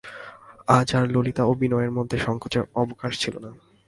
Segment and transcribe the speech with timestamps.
[0.67, 3.49] আজ আর ললিতা ও বিনয়ের মধ্যে সংকোচের অবকাশ ছিল না।